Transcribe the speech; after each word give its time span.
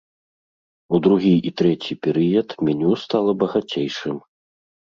У 0.97 0.99
другі 1.07 1.33
і 1.51 1.51
трэці 1.61 1.97
перыяд 2.07 2.57
меню 2.71 2.91
стала 3.05 3.31
багацейшым. 3.45 4.17